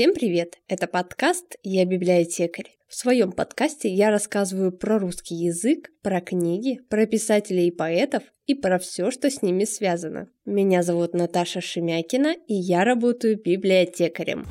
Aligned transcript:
Всем 0.00 0.14
привет! 0.14 0.56
Это 0.66 0.86
подкаст 0.86 1.56
«Я 1.62 1.84
библиотекарь». 1.84 2.70
В 2.88 2.94
своем 2.94 3.32
подкасте 3.32 3.90
я 3.90 4.10
рассказываю 4.10 4.72
про 4.72 4.98
русский 4.98 5.34
язык, 5.34 5.90
про 6.00 6.22
книги, 6.22 6.80
про 6.88 7.04
писателей 7.04 7.68
и 7.68 7.70
поэтов 7.70 8.22
и 8.46 8.54
про 8.54 8.78
все, 8.78 9.10
что 9.10 9.28
с 9.28 9.42
ними 9.42 9.64
связано. 9.64 10.30
Меня 10.46 10.82
зовут 10.82 11.12
Наташа 11.12 11.60
Шемякина, 11.60 12.34
и 12.46 12.54
я 12.54 12.84
работаю 12.84 13.38
библиотекарем. 13.38 14.46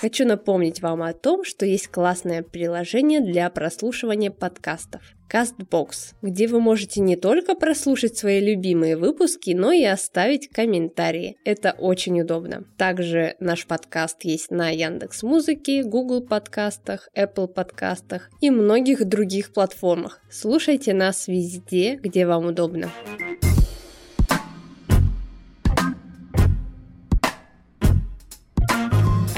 Хочу 0.00 0.24
напомнить 0.24 0.80
вам 0.80 1.02
о 1.02 1.12
том, 1.12 1.44
что 1.44 1.66
есть 1.66 1.88
классное 1.88 2.44
приложение 2.44 3.20
для 3.20 3.50
прослушивания 3.50 4.30
подкастов 4.30 5.02
CastBox, 5.28 6.14
где 6.22 6.46
вы 6.46 6.60
можете 6.60 7.00
не 7.00 7.16
только 7.16 7.56
прослушать 7.56 8.16
свои 8.16 8.40
любимые 8.40 8.96
выпуски, 8.96 9.50
но 9.50 9.72
и 9.72 9.84
оставить 9.84 10.48
комментарии. 10.48 11.36
Это 11.44 11.72
очень 11.72 12.20
удобно. 12.20 12.64
Также 12.76 13.34
наш 13.40 13.66
подкаст 13.66 14.24
есть 14.24 14.52
на 14.52 14.70
Яндекс 14.70 15.24
Музыке, 15.24 15.82
Google 15.82 16.22
подкастах, 16.22 17.08
Apple 17.16 17.48
подкастах 17.48 18.30
и 18.40 18.50
многих 18.50 19.04
других 19.04 19.52
платформах. 19.52 20.20
Слушайте 20.30 20.94
нас 20.94 21.26
везде, 21.26 21.96
где 21.96 22.24
вам 22.24 22.46
удобно. 22.46 22.90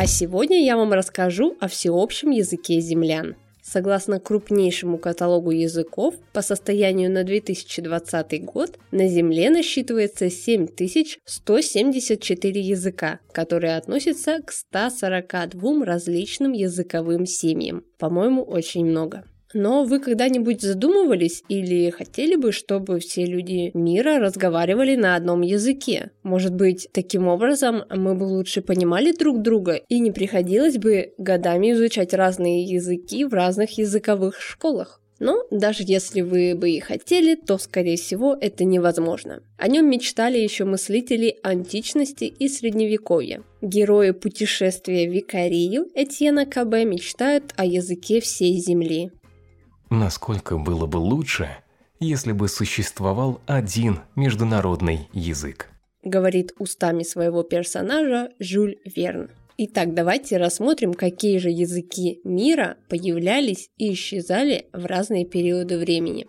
А 0.00 0.06
сегодня 0.06 0.64
я 0.64 0.78
вам 0.78 0.94
расскажу 0.94 1.58
о 1.60 1.68
всеобщем 1.68 2.30
языке 2.30 2.80
землян. 2.80 3.36
Согласно 3.62 4.18
крупнейшему 4.18 4.96
каталогу 4.96 5.50
языков, 5.50 6.14
по 6.32 6.40
состоянию 6.40 7.10
на 7.10 7.22
2020 7.22 8.44
год 8.46 8.78
на 8.92 9.08
Земле 9.08 9.50
насчитывается 9.50 10.30
7174 10.30 12.60
языка, 12.62 13.20
которые 13.32 13.76
относятся 13.76 14.40
к 14.42 14.52
142 14.52 15.84
различным 15.84 16.52
языковым 16.52 17.26
семьям. 17.26 17.84
По-моему, 17.98 18.42
очень 18.42 18.86
много. 18.86 19.24
Но 19.52 19.84
вы 19.84 19.98
когда-нибудь 19.98 20.62
задумывались 20.62 21.42
или 21.48 21.90
хотели 21.90 22.36
бы, 22.36 22.52
чтобы 22.52 23.00
все 23.00 23.24
люди 23.24 23.70
мира 23.74 24.18
разговаривали 24.18 24.94
на 24.94 25.16
одном 25.16 25.42
языке? 25.42 26.10
Может 26.22 26.54
быть, 26.54 26.88
таким 26.92 27.26
образом 27.26 27.82
мы 27.90 28.14
бы 28.14 28.24
лучше 28.24 28.62
понимали 28.62 29.12
друг 29.12 29.42
друга 29.42 29.80
и 29.88 29.98
не 29.98 30.12
приходилось 30.12 30.78
бы 30.78 31.14
годами 31.18 31.72
изучать 31.72 32.14
разные 32.14 32.62
языки 32.62 33.24
в 33.24 33.34
разных 33.34 33.76
языковых 33.78 34.40
школах? 34.40 35.00
Но 35.20 35.44
даже 35.50 35.82
если 35.86 36.22
вы 36.22 36.54
бы 36.54 36.70
и 36.70 36.80
хотели, 36.80 37.34
то, 37.34 37.58
скорее 37.58 37.98
всего, 37.98 38.36
это 38.40 38.64
невозможно. 38.64 39.42
О 39.58 39.68
нем 39.68 39.88
мечтали 39.88 40.38
еще 40.38 40.64
мыслители 40.64 41.36
античности 41.42 42.24
и 42.24 42.48
средневековья. 42.48 43.42
Герои 43.60 44.12
путешествия 44.12 45.06
Викарию 45.06 45.88
Этьена 45.94 46.46
Кабе 46.46 46.86
мечтают 46.86 47.52
о 47.56 47.66
языке 47.66 48.20
всей 48.20 48.54
Земли. 48.54 49.10
Насколько 49.92 50.56
было 50.56 50.86
бы 50.86 50.98
лучше, 50.98 51.48
если 51.98 52.30
бы 52.30 52.46
существовал 52.46 53.40
один 53.46 53.98
международный 54.14 55.08
язык? 55.12 55.68
Говорит 56.04 56.52
устами 56.60 57.02
своего 57.02 57.42
персонажа 57.42 58.30
Жюль 58.38 58.76
Верн. 58.84 59.30
Итак, 59.58 59.92
давайте 59.92 60.36
рассмотрим, 60.36 60.94
какие 60.94 61.38
же 61.38 61.50
языки 61.50 62.20
мира 62.22 62.76
появлялись 62.88 63.68
и 63.78 63.92
исчезали 63.92 64.66
в 64.72 64.86
разные 64.86 65.24
периоды 65.24 65.76
времени. 65.76 66.28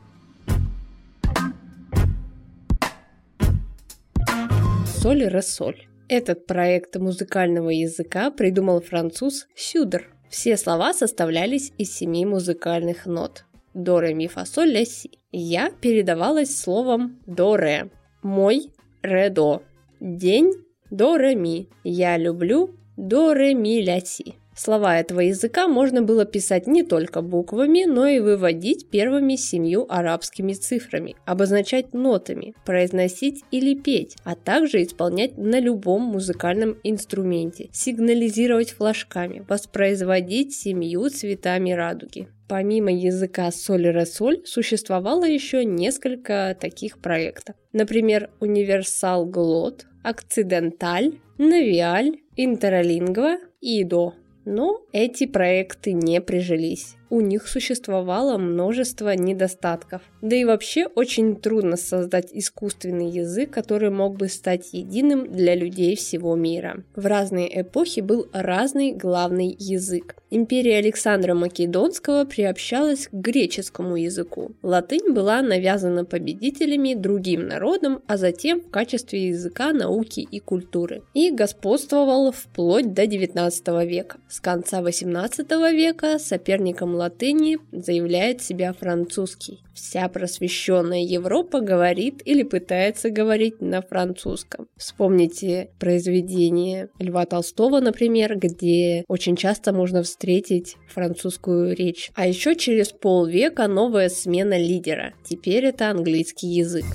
Соль 4.88 5.24
Ресоль. 5.26 5.88
Этот 6.10 6.48
проект 6.48 6.96
музыкального 6.96 7.70
языка 7.70 8.32
придумал 8.32 8.82
француз 8.82 9.46
Сюдер. 9.56 10.10
Все 10.30 10.58
слова 10.58 10.96
составлялись 10.96 11.72
из 11.78 11.94
семи 11.96 12.26
музыкальных 12.26 13.06
нот 13.06 13.46
до, 13.74 14.02
ре, 14.02 14.14
ми, 14.14 14.28
фа, 14.28 14.46
соль, 14.46 14.74
ля, 14.74 14.86
си. 14.86 15.10
Я 15.32 15.72
передавалась 15.82 16.60
словом 16.60 17.18
до, 17.28 17.58
ре. 17.58 17.90
Мой, 18.24 18.70
ре, 19.04 19.30
до. 19.30 19.62
День, 20.00 20.54
до, 20.92 21.18
ми. 21.36 21.68
Я 21.84 22.18
люблю, 22.20 22.70
до, 22.98 23.34
ре, 23.34 23.56
ми, 23.56 23.86
ля, 23.86 24.02
си. 24.02 24.34
Слова 24.56 25.00
этого 25.00 25.22
языка 25.22 25.68
можно 25.68 26.02
было 26.02 26.26
писать 26.26 26.68
не 26.68 26.84
только 26.84 27.22
буквами, 27.22 27.86
но 27.86 28.06
и 28.06 28.20
выводить 28.20 28.90
первыми 28.90 29.36
семью 29.36 29.86
арабскими 29.90 30.54
цифрами, 30.54 31.16
обозначать 31.26 31.94
нотами, 31.94 32.54
произносить 32.66 33.44
или 33.52 33.76
петь, 33.76 34.16
а 34.24 34.36
также 34.36 34.84
исполнять 34.84 35.38
на 35.38 35.60
любом 35.60 36.02
музыкальном 36.02 36.78
инструменте, 36.84 37.70
сигнализировать 37.72 38.72
флажками, 38.72 39.46
воспроизводить 39.48 40.54
семью 40.54 41.10
цветами 41.10 41.72
радуги. 41.72 42.28
Помимо 42.50 42.92
языка 42.92 43.50
соль-ре-соль 43.50 44.42
существовало 44.46 45.24
еще 45.24 45.64
несколько 45.64 46.58
таких 46.60 46.98
проектов. 47.00 47.56
Например, 47.72 48.30
Универсал 48.42 49.26
Глот, 49.26 49.86
Акциденталь, 50.04 51.14
Навиаль, 51.38 52.18
Интерлингва 52.36 53.38
и 53.62 53.86
До. 53.86 54.16
Но 54.46 54.82
эти 54.92 55.26
проекты 55.26 55.94
не 55.94 56.22
прижились. 56.22 56.96
У 57.12 57.20
них 57.20 57.46
существовало 57.50 58.38
множество 58.38 59.14
недостатков. 59.14 60.02
Да 60.22 60.34
и 60.34 60.46
вообще 60.46 60.86
очень 60.86 61.36
трудно 61.36 61.76
создать 61.76 62.30
искусственный 62.32 63.10
язык, 63.10 63.52
который 63.52 63.90
мог 63.90 64.16
бы 64.16 64.30
стать 64.30 64.72
единым 64.72 65.30
для 65.30 65.54
людей 65.56 65.98
всего 65.98 66.38
мира. 66.38 66.86
В 66.96 67.06
разные 67.06 67.64
эпохи 67.64 68.00
был 68.00 68.30
разный 68.32 68.94
главный 68.94 69.54
язык. 69.60 70.16
Империя 70.34 70.78
Александра 70.78 71.34
Македонского 71.34 72.24
приобщалась 72.24 73.10
к 73.10 73.12
греческому 73.12 73.98
языку. 73.98 74.54
Латынь 74.64 75.12
была 75.12 75.42
навязана 75.42 76.06
победителями 76.06 76.94
другим 76.94 77.46
народам, 77.46 78.02
а 78.08 78.16
затем 78.16 78.62
в 78.62 78.70
качестве 78.70 79.28
языка 79.28 79.74
науки 79.74 80.22
и 80.22 80.40
культуры. 80.40 81.04
И 81.14 81.32
господствовала 81.32 82.32
вплоть 82.32 82.94
до 82.94 83.06
19 83.06 83.68
века. 83.86 84.20
С 84.30 84.40
конца 84.40 84.82
18 84.82 85.52
века 85.74 86.18
соперником 86.18 87.01
латыни 87.02 87.58
заявляет 87.72 88.42
себя 88.42 88.74
французский. 88.74 89.64
Вся 89.74 90.08
просвещенная 90.08 91.02
Европа 91.04 91.60
говорит 91.60 92.22
или 92.26 92.44
пытается 92.44 93.10
говорить 93.10 93.62
на 93.62 93.82
французском. 93.82 94.68
Вспомните 94.78 95.72
произведение 95.80 96.90
Льва 97.00 97.26
Толстого, 97.26 97.80
например, 97.80 98.38
где 98.38 99.04
очень 99.08 99.36
часто 99.36 99.74
можно 99.74 100.04
встретить 100.04 100.78
французскую 100.88 101.76
речь. 101.76 102.12
А 102.14 102.28
еще 102.28 102.56
через 102.56 102.90
полвека 102.90 103.68
новая 103.68 104.10
смена 104.10 104.58
лидера. 104.58 105.14
Теперь 105.24 105.66
это 105.66 105.90
английский 105.90 106.48
язык. 106.48 106.86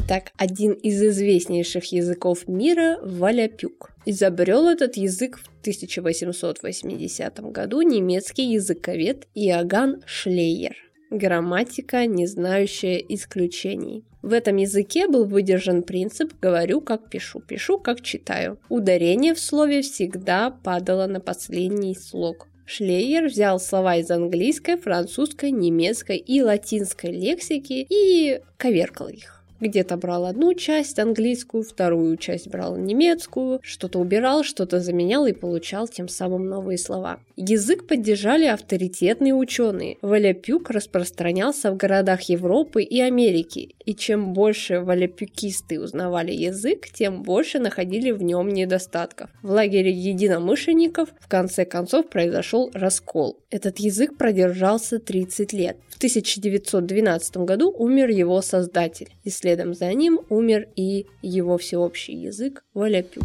Итак, 0.00 0.30
один 0.36 0.74
из 0.74 1.02
известнейших 1.02 1.92
языков 1.92 2.46
мира– 2.46 2.98
валяпюк. 3.02 3.90
Изобрел 4.06 4.68
этот 4.68 4.96
язык 4.96 5.38
в 5.38 5.48
1880 5.62 7.40
году 7.50 7.82
немецкий 7.82 8.44
языковед 8.44 9.26
Иоганн 9.34 10.02
Шлейер. 10.06 10.76
Грамматика, 11.10 12.06
не 12.06 12.26
знающая 12.26 12.98
исключений. 12.98 14.04
В 14.22 14.32
этом 14.32 14.56
языке 14.56 15.08
был 15.08 15.24
выдержан 15.24 15.82
принцип 15.82 16.32
«говорю, 16.40 16.80
как 16.80 17.10
пишу, 17.10 17.40
пишу, 17.40 17.80
как 17.80 18.00
читаю». 18.00 18.60
Ударение 18.68 19.34
в 19.34 19.40
слове 19.40 19.82
всегда 19.82 20.50
падало 20.50 21.08
на 21.08 21.18
последний 21.18 21.96
слог. 21.96 22.46
Шлейер 22.66 23.26
взял 23.26 23.58
слова 23.58 23.96
из 23.96 24.08
английской, 24.12 24.76
французской, 24.76 25.50
немецкой 25.50 26.18
и 26.18 26.40
латинской 26.40 27.10
лексики 27.10 27.84
и 27.90 28.40
коверкал 28.58 29.08
их 29.08 29.37
где-то 29.60 29.96
брал 29.96 30.26
одну 30.26 30.54
часть 30.54 30.98
английскую, 30.98 31.62
вторую 31.62 32.16
часть 32.16 32.48
брал 32.48 32.76
немецкую, 32.76 33.60
что-то 33.62 33.98
убирал, 33.98 34.44
что-то 34.44 34.80
заменял 34.80 35.26
и 35.26 35.32
получал 35.32 35.88
тем 35.88 36.08
самым 36.08 36.48
новые 36.48 36.78
слова. 36.78 37.20
Язык 37.36 37.86
поддержали 37.86 38.46
авторитетные 38.46 39.34
ученые. 39.34 39.96
Валяпюк 40.02 40.70
распространялся 40.70 41.70
в 41.70 41.76
городах 41.76 42.22
Европы 42.22 42.82
и 42.82 43.00
Америки, 43.00 43.76
и 43.84 43.94
чем 43.94 44.32
больше 44.32 44.80
валяпюкисты 44.80 45.80
узнавали 45.80 46.32
язык, 46.32 46.88
тем 46.92 47.22
больше 47.22 47.58
находили 47.58 48.10
в 48.10 48.22
нем 48.22 48.48
недостатков. 48.48 49.30
В 49.42 49.50
лагере 49.50 49.90
единомышленников 49.90 51.10
в 51.20 51.28
конце 51.28 51.64
концов 51.64 52.08
произошел 52.08 52.70
раскол. 52.74 53.38
Этот 53.50 53.78
язык 53.78 54.16
продержался 54.16 54.98
30 54.98 55.52
лет. 55.52 55.76
В 55.88 55.96
1912 55.96 57.38
году 57.38 57.74
умер 57.76 58.10
его 58.10 58.42
создатель, 58.42 59.08
и 59.24 59.30
следом 59.48 59.72
за 59.72 59.94
ним 59.94 60.20
умер 60.28 60.68
и 60.76 61.06
его 61.22 61.56
всеобщий 61.56 62.14
язык 62.14 62.64
Валяпюк. 62.74 63.24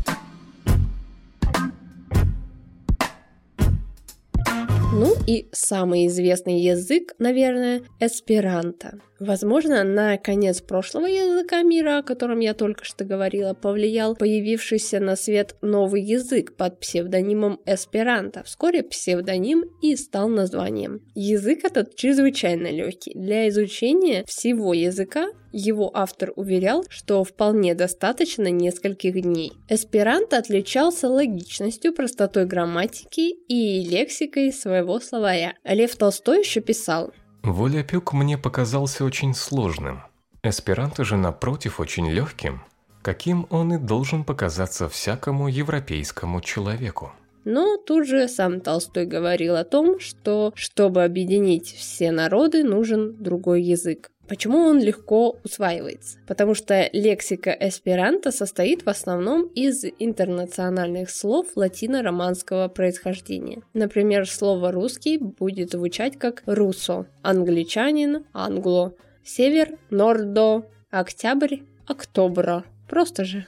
Ну 4.95 5.15
и 5.27 5.47
самый 5.51 6.07
известный 6.07 6.61
язык, 6.61 7.13
наверное, 7.17 7.81
эсперанто. 7.99 8.99
Возможно, 9.19 9.83
на 9.83 10.17
конец 10.17 10.61
прошлого 10.61 11.07
языка 11.07 11.61
мира, 11.63 11.97
о 11.97 12.03
котором 12.03 12.39
я 12.39 12.53
только 12.53 12.85
что 12.85 13.03
говорила, 13.03 13.53
повлиял 13.53 14.15
появившийся 14.15 14.99
на 14.99 15.15
свет 15.15 15.55
новый 15.61 16.03
язык 16.03 16.55
под 16.55 16.79
псевдонимом 16.79 17.59
эсперанто. 17.65 18.43
Вскоре 18.43 18.83
псевдоним 18.83 19.65
и 19.81 19.95
стал 19.97 20.29
названием. 20.29 21.01
Язык 21.15 21.65
этот 21.65 21.95
чрезвычайно 21.95 22.67
легкий. 22.67 23.13
Для 23.15 23.49
изучения 23.49 24.23
всего 24.25 24.73
языка 24.73 25.27
его 25.53 25.89
автор 25.93 26.33
уверял, 26.35 26.83
что 26.89 27.23
вполне 27.23 27.75
достаточно 27.75 28.51
нескольких 28.51 29.21
дней. 29.21 29.53
Эсперанто 29.69 30.37
отличался 30.37 31.07
логичностью, 31.07 31.93
простотой 31.93 32.45
грамматики 32.45 33.35
и 33.47 33.83
лексикой 33.83 34.51
своего 34.51 34.99
словаря. 34.99 35.53
Лев 35.63 35.95
Толстой 35.95 36.39
еще 36.39 36.59
писал 36.59 37.13
Волепюк 37.43 38.13
мне 38.13 38.37
показался 38.37 39.03
очень 39.03 39.33
сложным. 39.33 40.03
Эсперанто 40.43 41.03
же, 41.03 41.17
напротив, 41.17 41.81
очень 41.81 42.09
легким, 42.09 42.61
каким 43.01 43.47
он 43.49 43.73
и 43.73 43.77
должен 43.77 44.23
показаться 44.23 44.87
всякому 44.87 45.49
европейскому 45.49 46.39
человеку. 46.39 47.11
Но 47.45 47.75
тут 47.77 48.07
же 48.07 48.29
сам 48.29 48.61
Толстой 48.61 49.05
говорил 49.05 49.57
о 49.57 49.65
том, 49.65 49.99
что 49.99 50.53
чтобы 50.55 51.03
объединить 51.03 51.67
все 51.67 52.11
народы, 52.11 52.63
нужен 52.63 53.21
другой 53.21 53.61
язык. 53.61 54.09
Почему 54.27 54.59
он 54.59 54.79
легко 54.79 55.37
усваивается? 55.43 56.17
Потому 56.27 56.55
что 56.55 56.89
лексика 56.93 57.51
эсперанто 57.51 58.31
состоит 58.31 58.85
в 58.85 58.89
основном 58.89 59.47
из 59.47 59.83
интернациональных 59.99 61.09
слов 61.09 61.47
латино-романского 61.55 62.69
происхождения. 62.69 63.63
Например, 63.73 64.27
слово 64.27 64.71
«русский» 64.71 65.17
будет 65.17 65.71
звучать 65.71 66.17
как 66.17 66.43
«русо», 66.45 67.05
англичанин– 67.21 68.25
«англо», 68.33 68.95
север– 69.23 69.77
«нордо», 69.89 70.65
октябрь– 70.89 71.57
«октобра». 71.87 72.63
Просто 72.87 73.25
же. 73.25 73.47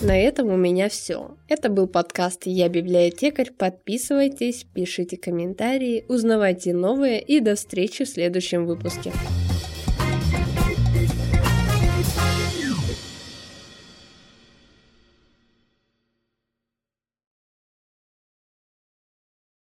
На 0.00 0.16
этом 0.16 0.48
у 0.48 0.56
меня 0.56 0.88
все. 0.88 1.36
Это 1.48 1.68
был 1.68 1.88
подкаст 1.88 2.42
«Я 2.44 2.68
библиотекарь». 2.68 3.50
Подписывайтесь, 3.50 4.64
пишите 4.72 5.16
комментарии, 5.16 6.04
узнавайте 6.08 6.72
новые 6.72 7.20
и 7.20 7.40
до 7.40 7.56
встречи 7.56 8.04
в 8.04 8.08
следующем 8.08 8.64
выпуске. 8.64 9.12